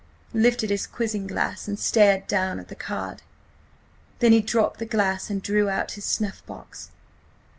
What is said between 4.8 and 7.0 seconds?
glass and drew out his snuff box.